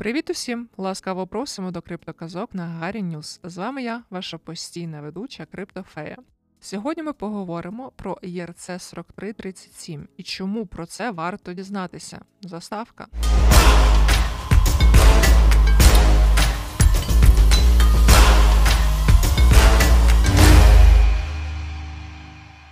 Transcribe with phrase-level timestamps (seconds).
[0.00, 0.68] Привіт усім!
[0.76, 3.40] Ласкаво просимо до криптоказок на Гарі Ньюс.
[3.44, 6.16] З вами я, ваша постійна ведуча Криптофея.
[6.60, 12.20] Сьогодні ми поговоримо про ERC 4337 і чому про це варто дізнатися.
[12.42, 13.06] Заставка.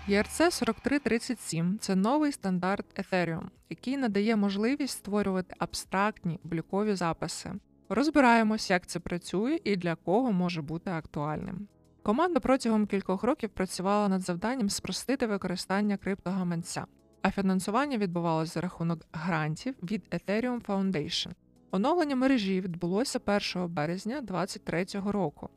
[0.08, 7.52] ERC 4337 це новий стандарт Ethereum, який надає можливість створювати абстрактні облікові записи.
[7.88, 11.68] Розбираємось, як це працює і для кого може бути актуальним.
[12.02, 16.86] Команда протягом кількох років працювала над завданням спростити використання криптогаманця,
[17.22, 21.30] а фінансування відбувалося за рахунок грантів від Ethereum Foundation.
[21.70, 23.20] Оновлення мережі відбулося
[23.54, 25.48] 1 березня 2023 року.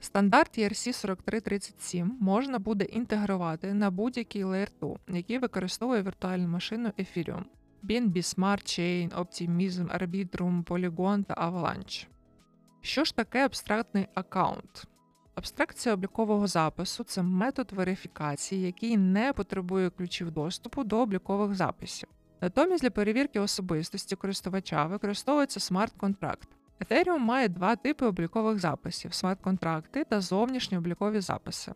[0.00, 7.44] Стандарт ERC 4337 можна буде інтегрувати на будь-який Layer 2, який використовує віртуальну машину Ethereum,
[7.84, 12.06] BNB Smart Chain, Optimism, Arbitrum, Polygon та Avalanche.
[12.80, 14.86] Що ж таке абстрактний аккаунт?
[15.34, 22.08] Абстракція облікового запису це метод верифікації, який не потребує ключів доступу до облікових записів.
[22.40, 26.48] Натомість для перевірки особистості користувача використовується смарт-контракт.
[26.80, 31.72] Ethereum має два типи облікових записів: смарт-контракти та зовнішні облікові записи.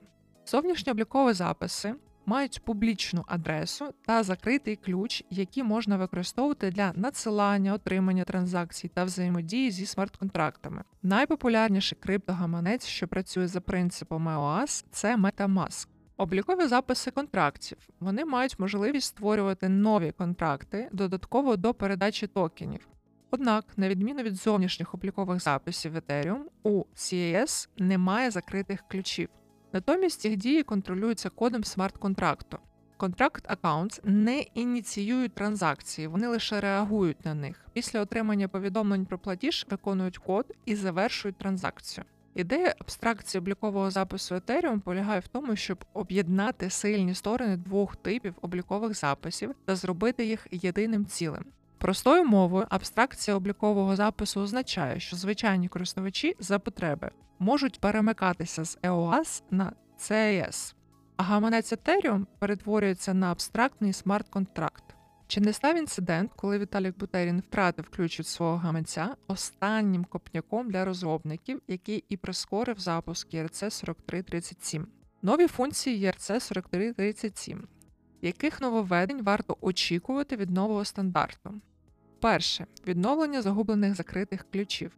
[0.46, 1.94] Зовнішні облікові записи
[2.26, 9.70] мають публічну адресу та закритий ключ, які можна використовувати для надсилання, отримання транзакцій та взаємодії
[9.70, 10.82] зі смарт-контрактами.
[11.02, 15.88] Найпопулярніший криптогаманець, що працює за принципом EOS, це MetaMask.
[16.16, 17.78] Облікові записи контрактів.
[18.00, 22.88] Вони мають можливість створювати нові контракти додатково до передачі токенів.
[23.32, 29.28] Однак, на відміну від зовнішніх облікових записів Ethereum, у CAS немає закритих ключів.
[29.72, 32.58] Натомість їх дії контролюються кодом смарт-контракту.
[32.96, 37.66] Контракт Accounts не ініціюють транзакції, вони лише реагують на них.
[37.72, 42.04] Після отримання повідомлень про платіж виконують код і завершують транзакцію.
[42.34, 48.94] Ідея абстракції облікового запису Ethereum полягає в тому, щоб об'єднати сильні сторони двох типів облікових
[48.94, 51.44] записів та зробити їх єдиним цілим.
[51.80, 59.42] Простою мовою, абстракція облікового запису означає, що звичайні користувачі за потреби можуть перемикатися з EOAs
[59.50, 60.74] на CAs,
[61.16, 64.84] а гаманець Ethereum перетворюється на абстрактний смарт-контракт.
[65.26, 70.84] Чи не став інцидент, коли Віталік Бутерін втратив ключ від свого гаманця останнім копняком для
[70.84, 74.86] розробників, який і прискорив запуск ERC 4337?
[75.22, 77.68] Нові функції ERC 4337.
[78.22, 81.54] Яких нововведень варто очікувати від нового стандарту?
[82.20, 84.92] Перше відновлення загублених закритих ключів.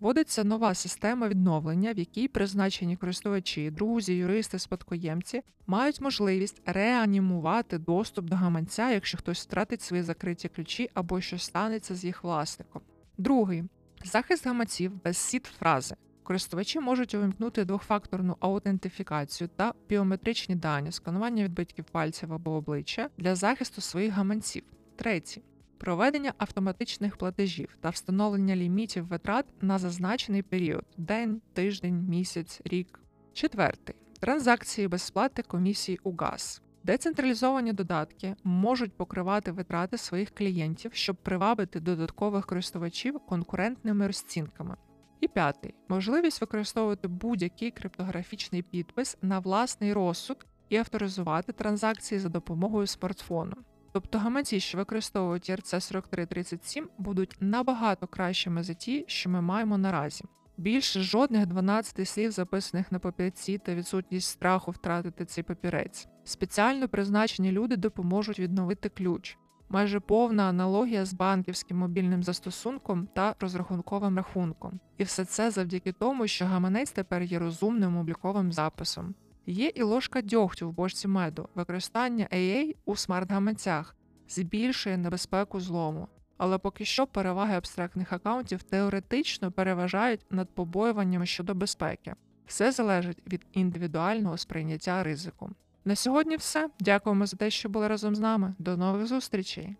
[0.00, 8.24] Вводиться нова система відновлення, в якій призначені користувачі, друзі, юристи, спадкоємці мають можливість реанімувати доступ
[8.24, 12.82] до гаманця, якщо хтось втратить свої закриті ключі або що станеться з їх власником.
[13.18, 13.64] Другий
[14.04, 15.96] захист гаманців без сіт фрази.
[16.22, 23.80] Користувачі можуть увімкнути двохфакторну аутентифікацію та біометричні дані, сканування відбитків пальців або обличчя для захисту
[23.80, 24.62] своїх гаманців.
[24.96, 25.42] Третій
[25.78, 33.00] проведення автоматичних платежів та встановлення лімітів витрат на зазначений період день, тиждень, місяць, рік.
[33.32, 36.62] Четвертий транзакції без сплати комісій у ГАЗ.
[36.84, 44.76] Децентралізовані додатки можуть покривати витрати своїх клієнтів, щоб привабити додаткових користувачів конкурентними розцінками.
[45.20, 52.86] І п'ятий можливість використовувати будь-який криптографічний підпис на власний розсуд і авторизувати транзакції за допомогою
[52.86, 53.54] смартфону.
[53.92, 60.24] Тобто гаманці, що використовують ERC 4337, будуть набагато кращими за ті, що ми маємо наразі.
[60.56, 66.08] Більше жодних 12 слів, записаних на папірці та відсутність страху втратити цей папірець.
[66.24, 69.38] Спеціально призначені люди допоможуть відновити ключ.
[69.68, 74.80] Майже повна аналогія з банківським мобільним застосунком та розрахунковим рахунком.
[74.96, 79.14] І все це завдяки тому, що гаманець тепер є розумним обліковим записом.
[79.48, 81.48] Є і ложка дьогтю в бочці меду.
[81.54, 83.96] Використання AA у смарт-гаманцях
[84.28, 86.08] збільшує небезпеку злому.
[86.36, 92.14] Але поки що переваги абстрактних аккаунтів теоретично переважають над побоюваннями щодо безпеки.
[92.46, 95.50] Все залежить від індивідуального сприйняття ризику.
[95.84, 96.70] На сьогодні все.
[96.80, 98.54] Дякуємо за те, що були разом з нами.
[98.58, 99.76] До нових зустрічей!